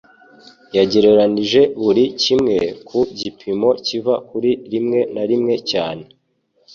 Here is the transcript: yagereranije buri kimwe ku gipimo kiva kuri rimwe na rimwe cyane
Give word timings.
yagereranije 0.75 1.61
buri 1.83 2.03
kimwe 2.23 2.55
ku 2.87 2.99
gipimo 3.19 3.69
kiva 3.85 4.15
kuri 4.29 4.51
rimwe 4.71 4.99
na 5.13 5.23
rimwe 5.29 5.55
cyane 5.71 6.03